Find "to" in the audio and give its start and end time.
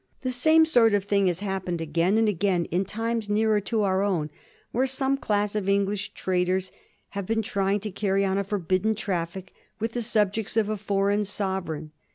3.61-3.83, 7.81-7.91